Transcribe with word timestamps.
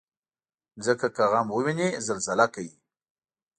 مځکه 0.77 1.07
که 1.15 1.23
غم 1.31 1.47
وویني، 1.51 1.89
زلزله 2.05 2.45
کوي. 2.53 2.75